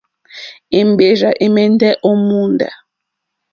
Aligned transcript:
Èmbèrzà 0.79 1.29
ɛ̀mɛ́ndɛ́ 1.45 1.97
ó 2.07 2.11
mòóndá. 2.27 2.69